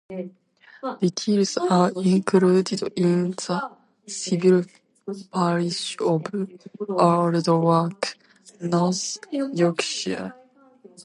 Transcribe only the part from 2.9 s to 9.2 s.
in the civil parish of Aldwark, North